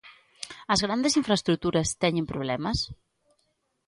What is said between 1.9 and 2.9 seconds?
teñen problemas?